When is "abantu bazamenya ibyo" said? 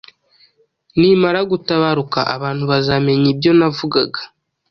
2.35-3.51